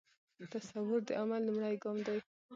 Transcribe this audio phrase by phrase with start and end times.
[0.53, 2.19] تصور د عمل لومړی ګام دی.